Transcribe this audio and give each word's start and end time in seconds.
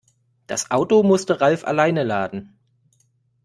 Das 0.47 0.71
Auto 0.71 1.03
musste 1.03 1.41
Ralf 1.41 1.63
alleine 1.63 2.03
laden. 2.03 2.57